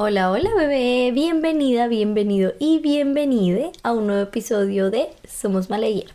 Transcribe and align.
Hola, 0.00 0.30
hola 0.30 0.54
bebé, 0.54 1.10
bienvenida, 1.12 1.88
bienvenido 1.88 2.52
y 2.60 2.78
bienvenide 2.78 3.72
a 3.82 3.90
un 3.90 4.06
nuevo 4.06 4.22
episodio 4.22 4.92
de 4.92 5.08
Somos 5.26 5.70
Mala 5.70 5.88
Hierba. 5.88 6.14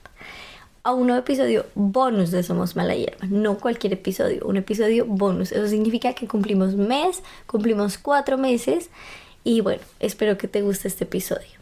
A 0.83 0.93
un 0.93 1.07
nuevo 1.07 1.19
episodio 1.19 1.65
bonus 1.75 2.31
de 2.31 2.43
Somos 2.43 2.77
Mala 2.77 2.95
Hierba, 2.95 3.27
no 3.27 3.57
cualquier 3.57 3.91
episodio, 3.91 4.45
un 4.45 4.55
episodio 4.55 5.05
bonus. 5.05 5.51
Eso 5.51 5.67
significa 5.67 6.13
que 6.13 6.29
cumplimos 6.29 6.75
mes, 6.75 7.23
cumplimos 7.45 7.97
cuatro 7.97 8.37
meses 8.37 8.89
y 9.43 9.59
bueno, 9.59 9.81
espero 9.99 10.37
que 10.37 10.47
te 10.47 10.61
guste 10.61 10.87
este 10.87 11.03
episodio. 11.03 11.59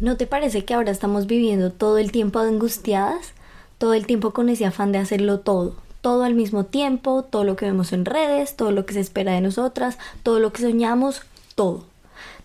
¿No 0.00 0.18
te 0.18 0.26
parece 0.26 0.66
que 0.66 0.74
ahora 0.74 0.90
estamos 0.90 1.26
viviendo 1.28 1.72
todo 1.72 1.96
el 1.96 2.12
tiempo 2.12 2.40
angustiadas? 2.40 3.32
Todo 3.78 3.94
el 3.94 4.04
tiempo 4.04 4.34
con 4.34 4.50
ese 4.50 4.66
afán 4.66 4.92
de 4.92 4.98
hacerlo 4.98 5.40
todo, 5.40 5.76
todo 6.00 6.24
al 6.24 6.34
mismo 6.34 6.64
tiempo, 6.64 7.22
todo 7.22 7.44
lo 7.44 7.56
que 7.56 7.66
vemos 7.66 7.92
en 7.92 8.04
redes, 8.04 8.56
todo 8.56 8.70
lo 8.70 8.86
que 8.86 8.94
se 8.94 9.00
espera 9.00 9.32
de 9.32 9.40
nosotras, 9.40 9.98
todo 10.22 10.40
lo 10.40 10.52
que 10.52 10.62
soñamos, 10.62 11.22
todo. 11.54 11.84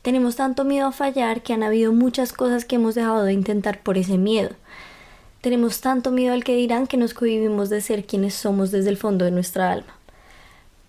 Tenemos 0.02 0.35
tanto 0.35 0.66
miedo 0.66 0.88
a 0.88 0.91
fallar 0.91 1.41
que 1.41 1.53
han 1.53 1.63
habido 1.63 1.91
muchas 1.93 2.34
cosas 2.34 2.65
que 2.65 2.76
hemos 2.76 2.95
dejado 2.95 3.23
de 3.23 3.34
intentar 3.34 3.81
por 3.81 3.98
ese 3.98 4.17
miedo. 4.17 4.52
Tenemos 5.41 5.81
tanto 5.81 6.12
miedo 6.12 6.34
al 6.34 6.43
que 6.43 6.55
dirán 6.55 6.88
que 6.88 6.98
nos 6.98 7.13
cohibimos 7.13 7.70
de 7.70 7.81
ser 7.81 8.05
quienes 8.05 8.34
somos 8.34 8.71
desde 8.71 8.89
el 8.89 8.98
fondo 8.98 9.26
de 9.26 9.31
nuestra 9.31 9.71
alma. 9.71 9.95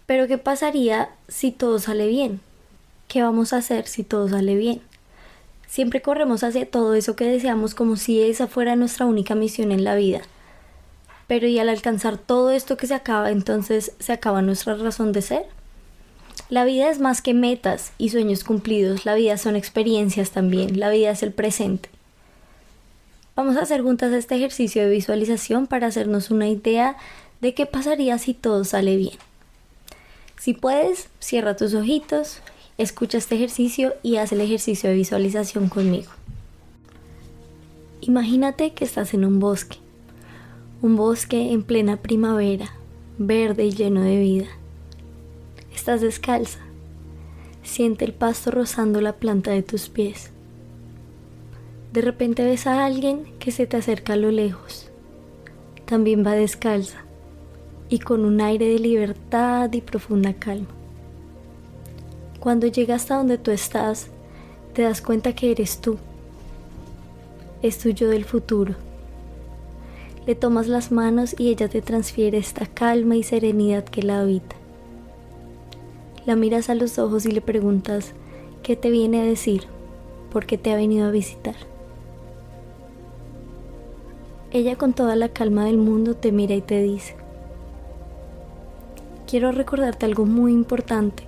Pero 0.07 0.27
¿qué 0.27 0.39
pasaría 0.39 1.11
si 1.29 1.51
todo 1.51 1.79
sale 1.79 2.07
bien? 2.09 2.41
¿Qué 3.09 3.23
vamos 3.23 3.53
a 3.53 3.59
hacer 3.59 3.87
si 3.87 4.03
todo 4.03 4.29
sale 4.29 4.55
bien? 4.57 4.81
Siempre 5.67 6.03
corremos 6.03 6.43
hacia 6.43 6.71
todo 6.71 6.95
eso 6.95 7.17
que 7.17 7.25
deseamos 7.25 7.75
como 7.75 7.97
si 7.97 8.23
esa 8.23 8.47
fuera 8.47 8.77
nuestra 8.77 9.07
única 9.07 9.35
misión 9.35 9.73
en 9.73 9.85
la 9.85 9.95
vida 9.95 10.23
pero 11.27 11.47
y 11.47 11.59
al 11.59 11.69
alcanzar 11.69 12.19
todo 12.19 12.51
esto 12.51 12.77
que 12.77 12.87
se 12.87 12.95
acaba, 12.95 13.31
entonces 13.31 13.93
se 13.99 14.13
acaba 14.13 14.43
nuestra 14.43 14.75
razón 14.75 15.13
de 15.13 15.23
ser. 15.23 15.47
La 16.49 16.65
vida 16.65 16.89
es 16.91 17.01
más 17.01 17.23
que 17.23 17.35
metas 17.35 17.93
y 17.99 18.11
sueños 18.11 18.45
cumplidos, 18.45 19.05
la 19.05 19.15
vida 19.15 19.37
son 19.37 19.57
experiencias 19.57 20.31
también, 20.31 20.79
la 20.79 20.91
vida 20.91 21.11
es 21.11 21.23
el 21.23 21.33
presente. 21.33 21.89
Vamos 23.35 23.57
a 23.57 23.63
hacer 23.63 23.83
juntas 23.83 24.13
este 24.13 24.37
ejercicio 24.37 24.83
de 24.83 24.91
visualización 24.91 25.67
para 25.67 25.89
hacernos 25.89 26.31
una 26.31 26.49
idea 26.49 26.97
de 27.41 27.53
qué 27.55 27.67
pasaría 27.67 28.17
si 28.19 28.33
todo 28.33 28.65
sale 28.65 28.97
bien. 28.97 29.19
Si 30.39 30.55
puedes, 30.55 31.09
cierra 31.19 31.57
tus 31.57 31.75
ojitos, 31.75 32.41
escucha 32.79 33.19
este 33.19 33.35
ejercicio 33.35 33.95
y 34.03 34.17
haz 34.17 34.33
el 34.33 34.41
ejercicio 34.41 34.89
de 34.89 34.97
visualización 34.97 35.69
conmigo. 35.69 36.13
Imagínate 38.01 38.73
que 38.73 38.85
estás 38.85 39.13
en 39.15 39.25
un 39.25 39.41
bosque 39.41 39.79
un 40.87 40.95
bosque 40.95 41.53
en 41.53 41.65
plena 41.65 41.97
primavera, 41.97 42.71
verde 43.19 43.65
y 43.65 43.73
lleno 43.73 44.03
de 44.03 44.21
vida. 44.21 44.47
Estás 45.75 46.01
descalza. 46.01 46.61
Siente 47.65 48.05
el 48.05 48.13
pasto 48.13 48.53
rozando 48.53 49.01
la 49.01 49.15
planta 49.15 49.51
de 49.51 49.65
tus 49.65 49.89
pies. 49.89 50.31
De 51.93 52.03
repente 52.03 52.45
ves 52.45 52.69
a 52.69 52.85
alguien 52.85 53.25
que 53.41 53.51
se 53.51 53.67
te 53.67 53.77
acerca 53.77 54.13
a 54.13 54.17
lo 54.17 54.31
lejos. 54.31 54.89
También 55.87 56.25
va 56.25 56.33
descalza 56.33 56.99
y 57.89 57.99
con 57.99 58.25
un 58.25 58.41
aire 58.41 58.69
de 58.69 58.79
libertad 58.79 59.73
y 59.73 59.81
profunda 59.81 60.35
calma. 60.35 60.69
Cuando 62.39 62.69
llega 62.69 62.95
hasta 62.95 63.17
donde 63.17 63.39
tú 63.39 63.51
estás, 63.51 64.07
te 64.73 64.83
das 64.83 65.03
cuenta 65.03 65.35
que 65.35 65.51
eres 65.51 65.81
tú. 65.81 65.99
Es 67.61 67.79
tuyo 67.79 68.09
del 68.09 68.25
futuro 68.25 68.86
le 70.27 70.35
tomas 70.35 70.67
las 70.67 70.91
manos 70.91 71.37
y 71.39 71.51
ella 71.51 71.69
te 71.69 71.83
transfiere 71.83 72.39
esta 72.39 72.67
calma 72.67 73.15
y 73.15 73.23
serenidad 73.23 73.85
que 73.85 74.03
la 74.03 74.21
habita. 74.21 74.57
La 76.27 76.35
miras 76.35 76.69
a 76.69 76.75
los 76.75 76.99
ojos 76.99 77.27
y 77.27 77.31
le 77.31 77.41
preguntas 77.41 78.13
qué 78.65 78.75
te 78.75 78.91
viene 78.91 79.21
a 79.21 79.25
decir, 79.25 79.63
por 80.33 80.45
qué 80.45 80.59
te 80.59 80.73
ha 80.73 80.77
venido 80.77 81.07
a 81.07 81.13
visitar. 81.13 81.55
Ella 84.51 84.77
con 84.77 84.95
toda 84.95 85.15
la 85.15 85.29
calma 85.29 85.67
del 85.67 85.77
mundo 85.79 86.17
te 86.17 86.33
mira 86.33 86.57
y 86.57 86.61
te 86.61 86.83
dice, 86.83 87.15
quiero 89.29 89.53
recordarte 89.53 90.07
algo 90.07 90.27
muy 90.27 90.53
importante. 90.53 91.23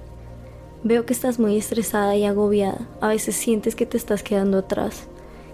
Veo 0.82 1.06
que 1.06 1.12
estás 1.12 1.38
muy 1.38 1.56
estresada 1.56 2.16
y 2.16 2.24
agobiada. 2.24 2.88
A 3.00 3.08
veces 3.08 3.36
sientes 3.36 3.76
que 3.76 3.86
te 3.86 3.96
estás 3.96 4.22
quedando 4.22 4.58
atrás, 4.58 5.06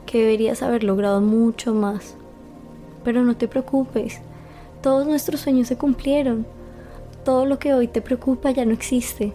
que 0.06 0.19
deberías 0.19 0.62
haber 0.62 0.84
logrado 0.84 1.21
mucho 1.21 1.75
más. 1.75 2.16
Pero 3.04 3.22
no 3.22 3.37
te 3.37 3.47
preocupes, 3.47 4.20
todos 4.82 5.06
nuestros 5.06 5.41
sueños 5.41 5.69
se 5.69 5.76
cumplieron. 5.76 6.47
Todo 7.25 7.47
lo 7.47 7.59
que 7.59 7.72
hoy 7.72 7.88
te 7.88 8.03
preocupa 8.03 8.50
ya 8.50 8.65
no 8.65 8.72
existe. 8.72 9.32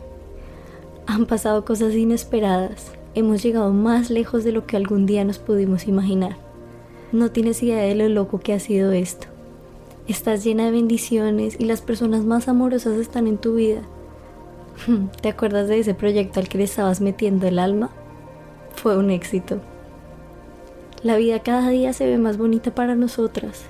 Han 1.08 1.26
pasado 1.26 1.66
cosas 1.66 1.96
inesperadas. 1.96 2.92
Hemos 3.16 3.42
llegado 3.42 3.74
más 3.74 4.10
lejos 4.12 4.44
de 4.44 4.52
lo 4.52 4.68
que 4.68 4.78
algún 4.78 5.06
día 5.06 5.24
nos 5.24 5.40
pudimos 5.40 5.88
imaginar. 5.88 6.36
No 7.12 7.32
tienes 7.32 7.64
idea 7.64 7.82
de 7.82 7.96
lo 7.96 8.08
loco 8.10 8.40
que 8.40 8.54
ha 8.54 8.60
sido 8.60 8.92
esto. 8.92 9.28
Estás 10.08 10.44
llena 10.44 10.66
de 10.66 10.72
bendiciones 10.72 11.56
y 11.60 11.66
las 11.66 11.82
personas 11.82 12.24
más 12.24 12.48
amorosas 12.48 12.98
están 12.98 13.26
en 13.26 13.38
tu 13.38 13.56
vida. 13.56 13.82
¿Te 15.22 15.30
acuerdas 15.30 15.68
de 15.68 15.80
ese 15.80 15.96
proyecto 15.96 16.40
al 16.40 16.48
que 16.48 16.60
le 16.60 16.66
estabas 16.66 17.02
metiendo 17.02 17.48
el 17.48 17.58
alma? 17.58 17.90
Fue 18.76 18.96
un 18.98 19.10
éxito. 19.10 19.62
La 21.02 21.16
vida 21.16 21.40
cada 21.40 21.70
día 21.70 21.94
se 21.94 22.06
ve 22.06 22.18
más 22.18 22.38
bonita 22.38 22.76
para 22.76 22.94
nosotras. 22.94 23.64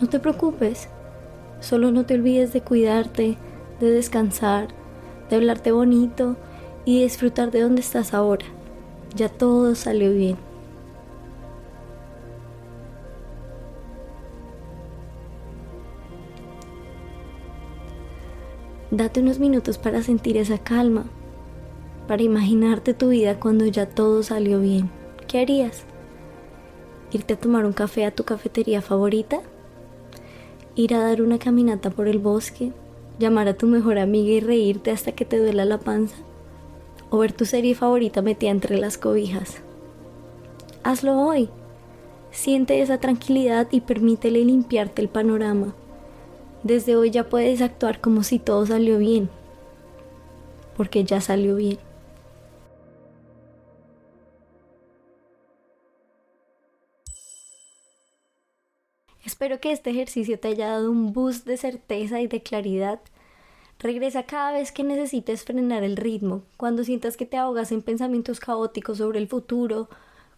No 0.00 0.08
te 0.08 0.18
preocupes, 0.18 0.88
solo 1.60 1.92
no 1.92 2.04
te 2.04 2.14
olvides 2.14 2.52
de 2.52 2.62
cuidarte, 2.62 3.36
de 3.78 3.90
descansar, 3.92 4.66
de 5.30 5.36
hablarte 5.36 5.70
bonito 5.70 6.36
y 6.84 7.04
disfrutar 7.04 7.52
de 7.52 7.60
donde 7.60 7.80
estás 7.80 8.12
ahora. 8.12 8.44
Ya 9.14 9.28
todo 9.28 9.76
salió 9.76 10.12
bien. 10.12 10.36
Date 18.90 19.20
unos 19.20 19.38
minutos 19.38 19.78
para 19.78 20.02
sentir 20.02 20.36
esa 20.36 20.58
calma, 20.58 21.04
para 22.08 22.24
imaginarte 22.24 22.94
tu 22.94 23.10
vida 23.10 23.38
cuando 23.38 23.64
ya 23.66 23.86
todo 23.86 24.24
salió 24.24 24.58
bien. 24.58 24.90
¿Qué 25.28 25.40
harías? 25.40 25.86
Irte 27.12 27.34
a 27.34 27.38
tomar 27.38 27.64
un 27.64 27.72
café 27.72 28.04
a 28.06 28.10
tu 28.10 28.24
cafetería 28.24 28.82
favorita, 28.82 29.40
ir 30.74 30.94
a 30.94 31.00
dar 31.02 31.22
una 31.22 31.38
caminata 31.38 31.90
por 31.90 32.08
el 32.08 32.18
bosque, 32.18 32.72
llamar 33.18 33.48
a 33.48 33.54
tu 33.54 33.66
mejor 33.66 33.98
amiga 33.98 34.32
y 34.32 34.40
reírte 34.40 34.90
hasta 34.90 35.12
que 35.12 35.24
te 35.24 35.38
duela 35.38 35.64
la 35.64 35.78
panza, 35.78 36.16
o 37.10 37.18
ver 37.18 37.32
tu 37.32 37.44
serie 37.44 37.74
favorita 37.74 38.22
metida 38.22 38.50
entre 38.50 38.78
las 38.78 38.98
cobijas. 38.98 39.60
Hazlo 40.82 41.20
hoy. 41.20 41.48
Siente 42.30 42.80
esa 42.80 42.98
tranquilidad 42.98 43.68
y 43.70 43.82
permítele 43.82 44.42
limpiarte 44.44 45.02
el 45.02 45.08
panorama. 45.08 45.74
Desde 46.62 46.96
hoy 46.96 47.10
ya 47.10 47.28
puedes 47.28 47.60
actuar 47.60 48.00
como 48.00 48.22
si 48.22 48.38
todo 48.38 48.64
salió 48.64 48.96
bien, 48.98 49.28
porque 50.76 51.04
ya 51.04 51.20
salió 51.20 51.56
bien. 51.56 51.78
Espero 59.42 59.58
que 59.58 59.72
este 59.72 59.90
ejercicio 59.90 60.38
te 60.38 60.46
haya 60.46 60.68
dado 60.68 60.88
un 60.88 61.12
boost 61.12 61.44
de 61.48 61.56
certeza 61.56 62.20
y 62.20 62.28
de 62.28 62.44
claridad. 62.44 63.00
Regresa 63.80 64.22
cada 64.22 64.52
vez 64.52 64.70
que 64.70 64.84
necesites 64.84 65.42
frenar 65.42 65.82
el 65.82 65.96
ritmo, 65.96 66.42
cuando 66.56 66.84
sientas 66.84 67.16
que 67.16 67.26
te 67.26 67.36
ahogas 67.38 67.72
en 67.72 67.82
pensamientos 67.82 68.38
caóticos 68.38 68.98
sobre 68.98 69.18
el 69.18 69.26
futuro, 69.26 69.88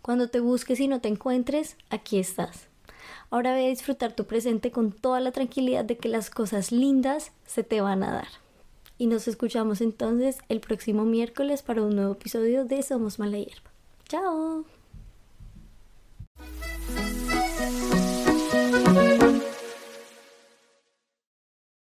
cuando 0.01 0.29
te 0.29 0.41
busques 0.41 0.81
y 0.81 0.89
no 0.89 1.03
te 1.03 1.09
encuentres, 1.09 1.77
aquí 1.91 2.19
estás. 2.19 2.69
Ahora 3.29 3.53
ve 3.53 3.67
a 3.67 3.69
disfrutar 3.69 4.15
tu 4.15 4.25
presente 4.25 4.71
con 4.71 4.91
toda 4.91 5.21
la 5.21 5.33
tranquilidad 5.33 5.85
de 5.85 5.99
que 5.99 6.09
las 6.09 6.31
cosas 6.31 6.73
lindas 6.73 7.31
se 7.45 7.63
te 7.63 7.83
van 7.83 8.05
a 8.05 8.11
dar. 8.11 8.29
Y 8.97 9.07
nos 9.07 9.29
escuchamos 9.29 9.83
entonces 9.83 10.39
el 10.49 10.61
próximo 10.61 11.05
miércoles 11.05 11.63
para 11.63 11.83
un 11.83 11.95
nuevo 11.95 12.13
episodio 12.15 12.65
de 12.65 12.83
Somos 12.83 13.19
Mala 13.19 13.37
Hierba. 13.37 13.71
¡Chao! 14.09 14.65